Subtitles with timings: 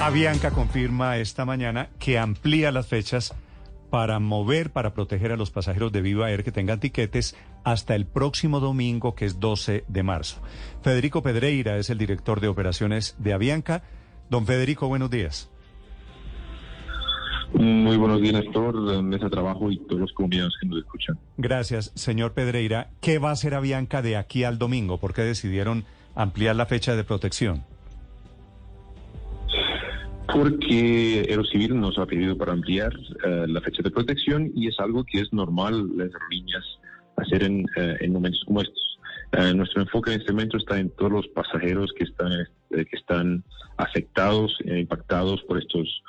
[0.00, 3.34] Avianca confirma esta mañana que amplía las fechas
[3.90, 8.06] para mover, para proteger a los pasajeros de Viva Air que tengan tiquetes hasta el
[8.06, 10.40] próximo domingo, que es 12 de marzo.
[10.80, 13.82] Federico Pedreira es el director de operaciones de Avianca.
[14.30, 15.50] Don Federico, buenos días.
[17.52, 21.18] Muy buenos días, Néstor, mesa de trabajo y todos los colombianos que nos escuchan.
[21.36, 22.88] Gracias, señor Pedreira.
[23.02, 24.96] ¿Qué va a hacer Avianca de aquí al domingo?
[24.96, 27.64] ¿Por qué decidieron ampliar la fecha de protección?
[30.32, 35.04] Porque Aerocivil nos ha pedido para ampliar uh, la fecha de protección y es algo
[35.04, 36.64] que es normal las aerolíneas
[37.16, 38.98] hacer en, uh, en momentos como estos.
[39.36, 42.30] Uh, nuestro enfoque en este momento está en todos los pasajeros que están,
[42.70, 43.44] que están
[43.76, 46.02] afectados, e impactados por estos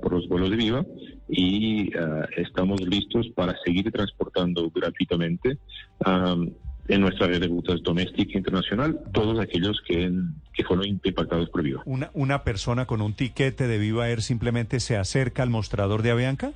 [0.00, 0.86] por los vuelos de Viva
[1.28, 1.90] y
[2.36, 5.58] estamos listos para seguir transportando gratuitamente
[6.06, 6.52] um,
[6.88, 10.10] en nuestra red de rutas doméstica e internacional todos aquellos que,
[10.52, 11.82] que fueron impactados por Viva.
[11.84, 16.10] ¿Una, ¿Una persona con un tiquete de Viva Air simplemente se acerca al mostrador de
[16.10, 16.52] Avianca?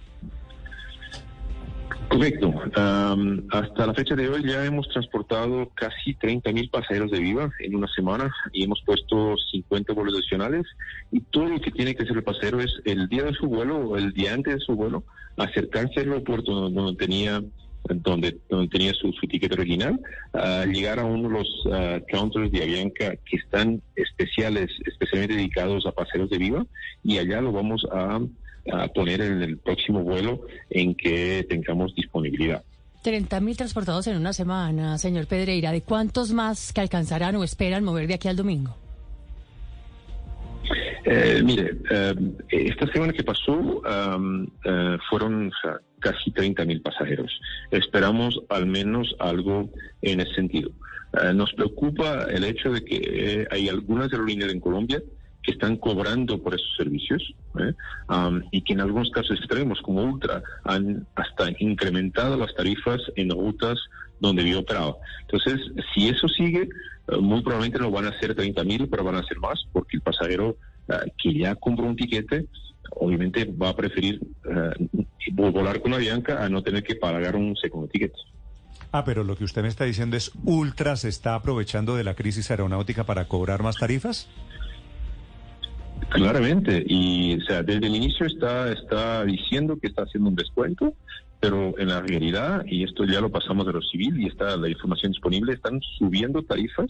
[2.08, 2.48] Correcto.
[2.48, 7.50] Um, hasta la fecha de hoy ya hemos transportado casi 30 mil pasajeros de Viva
[7.58, 10.62] en una semana y hemos puesto 50 vuelos adicionales.
[11.10, 13.78] Y todo lo que tiene que hacer el pasajero es el día de su vuelo
[13.78, 15.04] o el día antes de su vuelo
[15.36, 17.42] acercarse al aeropuerto donde tenía
[17.88, 20.00] donde, donde tenía su, su ticket original,
[20.34, 25.86] uh, llegar a uno de los uh, counters de Avianca que están especiales, especialmente dedicados
[25.86, 26.66] a pasajeros de Viva,
[27.02, 28.20] y allá lo vamos a
[28.72, 32.62] a poner en el próximo vuelo en que tengamos disponibilidad.
[33.02, 35.70] 30 mil transportados en una semana, señor Pedreira.
[35.70, 38.76] ¿De cuántos más que alcanzarán o esperan mover de aquí al domingo?
[41.04, 42.14] Eh, mire, eh,
[42.48, 47.40] esta semana que pasó um, uh, fueron o sea, casi 30 mil pasajeros.
[47.70, 49.70] Esperamos al menos algo
[50.02, 50.70] en ese sentido.
[51.12, 55.02] Uh, nos preocupa el hecho de que hay algunas aerolíneas en Colombia
[55.42, 57.22] que están cobrando por esos servicios
[57.60, 57.72] ¿eh?
[58.08, 63.30] um, y que en algunos casos extremos, como Ultra, han hasta incrementado las tarifas en
[63.30, 63.78] rutas
[64.18, 64.96] donde yo operaba.
[65.22, 65.60] Entonces,
[65.94, 66.68] si eso sigue,
[67.20, 70.02] muy probablemente no van a ser 30 mil, pero van a ser más, porque el
[70.02, 70.56] pasajero
[71.22, 72.46] que ya compró un tiquete,
[72.90, 74.20] obviamente va a preferir
[75.32, 78.18] volar con Avianca a no tener que pagar un segundo tiquete.
[78.92, 82.14] Ah, pero lo que usted me está diciendo es, ¿Ultra se está aprovechando de la
[82.14, 84.28] crisis aeronáutica para cobrar más tarifas?
[86.10, 90.94] Claramente, y o sea, desde el inicio está, está diciendo que está haciendo un descuento,
[91.40, 94.68] pero en la realidad, y esto ya lo pasamos de lo civil y está la
[94.68, 96.86] información disponible, están subiendo tarifas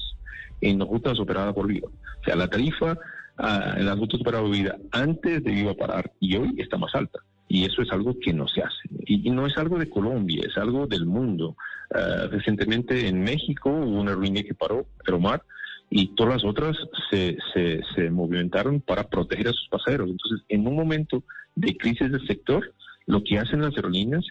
[0.61, 1.89] en rutas operadas por Viva.
[1.89, 2.99] O sea, la tarifa
[3.39, 7.21] uh, operadas por Viva antes de Viva parar y hoy está más alta.
[7.49, 8.89] Y eso es algo que no se hace.
[9.07, 11.57] Y, no es algo de Colombia, es algo del mundo.
[11.91, 15.43] Uh, recientemente en México hubo una aerolínea que paró, Aeromar,
[15.89, 16.77] y todas las otras
[17.11, 20.11] se, se, se, movimentaron para proteger a sus pasajeros.
[20.11, 21.23] Entonces, en un momento
[21.55, 22.75] de crisis del sector,
[23.07, 24.25] lo que hacen las aerolíneas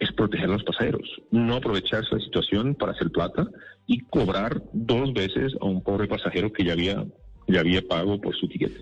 [0.00, 3.46] es proteger a los pasajeros, no aprovechar esa situación para hacer plata
[3.86, 7.04] y cobrar dos veces a un pobre pasajero que ya había,
[7.46, 8.80] ya había pago por su tiquete.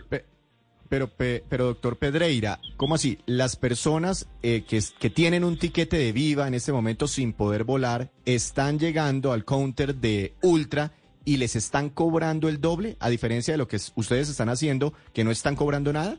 [0.88, 3.18] Pero, pero, doctor Pedreira, ¿cómo así?
[3.26, 7.64] Las personas eh, que, que tienen un tiquete de viva en este momento sin poder
[7.64, 10.92] volar están llegando al counter de Ultra
[11.26, 15.24] y les están cobrando el doble, a diferencia de lo que ustedes están haciendo, que
[15.24, 16.18] no están cobrando nada?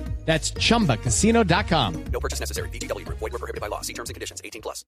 [0.31, 1.93] That's chumbacasino.com.
[2.13, 2.69] No purchase necessary.
[2.69, 3.05] BGW.
[3.05, 3.81] Void were prohibited by law.
[3.81, 4.85] See terms and conditions 18 plus.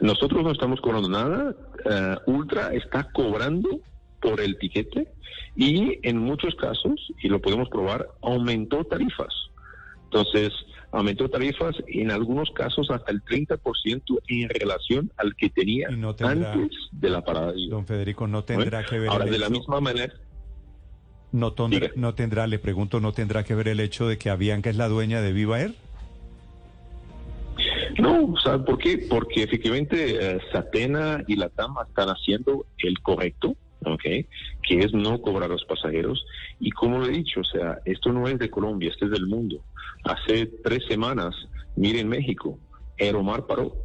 [0.00, 1.54] Nosotros no estamos cobrando nada.
[1.84, 3.80] Uh, Ultra está cobrando
[4.22, 5.06] por el tiquete
[5.54, 9.34] y en muchos casos, y lo podemos probar, aumentó tarifas.
[10.04, 10.52] Entonces,
[10.90, 16.52] aumentó tarifas en algunos casos hasta el 30% en relación al que tenía no tendrá-
[16.54, 17.52] antes de la parada.
[17.68, 20.14] Don Federico, no tendrá Bueno, que ver Ahora, de la hecho- misma manera,
[21.34, 24.70] no, tondrá- no tendrá, le pregunto, no tendrá que ver el hecho de que Avianca
[24.70, 25.74] es la dueña de Viva Air?
[27.98, 28.98] No, ¿sabe por qué?
[29.08, 29.96] Porque efectivamente
[30.36, 34.02] eh, Satena y la TAM están haciendo el correcto, ¿ok?
[34.02, 36.24] Que es no cobrar a los pasajeros.
[36.58, 39.26] Y como lo he dicho, o sea, esto no es de Colombia, esto es del
[39.26, 39.62] mundo.
[40.04, 41.34] Hace tres semanas,
[41.76, 42.58] miren México,
[42.98, 43.76] Aeromar paró.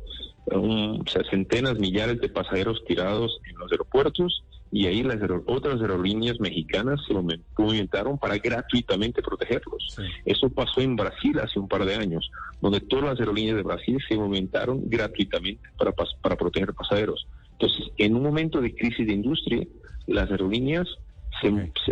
[0.48, 5.18] Un- o sea, centenas, millares de pasajeros tirados en los aeropuertos y ahí las
[5.48, 9.94] otras aerolíneas mexicanas se movimentaron para gratuitamente protegerlos.
[9.96, 10.04] Sí.
[10.26, 12.30] Eso pasó en Brasil hace un par de años,
[12.62, 17.28] donde todas las aerolíneas de Brasil se movimentaron gratuitamente para, para proteger pasajeros.
[17.54, 19.66] Entonces, en un momento de crisis de industria,
[20.08, 20.88] las aerolíneas
[21.42, 21.50] se,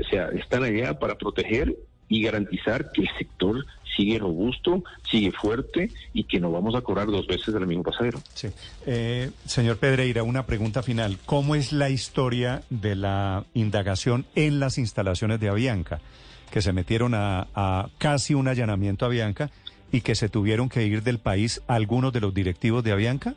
[0.09, 1.75] se- están allá para proteger
[2.09, 3.65] y garantizar que el sector
[3.95, 8.19] sigue robusto, sigue fuerte y que no vamos a cobrar dos veces al mismo pasajero.
[8.33, 8.50] Sí.
[8.86, 11.18] Eh, señor Pedreira, una pregunta final.
[11.25, 16.00] ¿Cómo es la historia de la indagación en las instalaciones de Avianca?
[16.51, 19.50] Que se metieron a, a casi un allanamiento a Avianca
[19.92, 23.36] y que se tuvieron que ir del país algunos de los directivos de Avianca.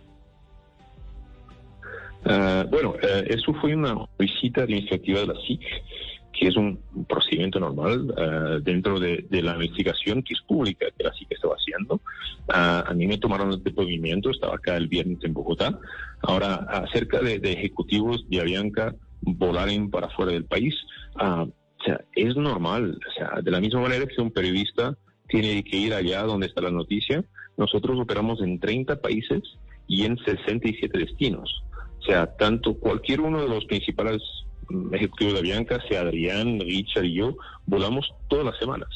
[2.24, 5.62] Ah, bueno, eh, eso fue una visita administrativa de la SIC,
[6.40, 11.04] que es un procedimiento normal ah, dentro de, de la investigación que es pública que
[11.04, 12.00] la SIC estaba haciendo.
[12.48, 15.78] Ah, a mí me tomaron el movimiento, estaba acá el viernes en Bogotá.
[16.22, 20.74] Ahora, acerca de, de ejecutivos de Avianca volaren para fuera del país,
[21.16, 22.98] ah, o sea, es normal.
[23.06, 24.96] O sea, de la misma manera que un periodista
[25.28, 27.22] tiene que ir allá donde está la noticia,
[27.58, 29.42] nosotros operamos en 30 países
[29.86, 31.62] y en 67 destinos.
[31.98, 34.22] O sea, tanto cualquier uno de los principales
[34.92, 37.36] ejecutivos de Avianca, sea Adrián, Richard y yo,
[37.66, 38.88] volamos todas las semanas.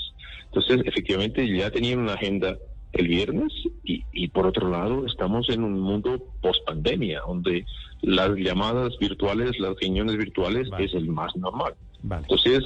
[0.47, 2.56] Entonces, efectivamente, ya tenían una agenda
[2.93, 7.67] el viernes y, y por otro lado, estamos en un mundo post pandemia, donde
[8.03, 10.85] las llamadas virtuales, las reuniones virtuales Vale.
[10.85, 11.75] es el más normal.
[12.03, 12.23] Vale.
[12.23, 12.62] Entonces,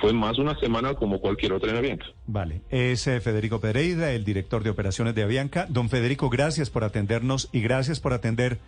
[0.00, 2.06] fue más una semana como cualquier otra en Avianca.
[2.26, 2.62] Vale.
[2.70, 5.66] Es eh, Federico Pedreira, el director de operaciones de Avianca.
[5.68, 8.58] Don Federico, gracias por atendernos y gracias por atender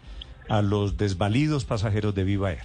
[0.49, 2.65] a los desvalidos pasajeros de Viva Air.